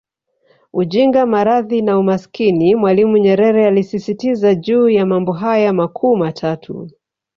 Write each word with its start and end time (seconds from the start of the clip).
Ujinga 0.73 1.25
maradhi 1.25 1.77
na 1.81 1.99
Umaskini 1.99 2.75
Mwalimu 2.75 3.17
Nyerere 3.17 3.67
alisisitiza 3.67 4.55
juu 4.55 4.89
ya 4.89 5.05
mambo 5.05 5.31
haya 5.31 5.73
makuu 5.73 6.17
matatu 6.17 6.89